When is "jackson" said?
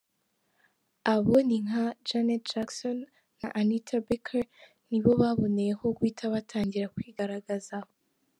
2.51-2.97